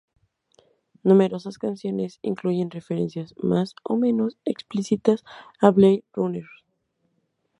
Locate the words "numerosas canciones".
1.03-2.17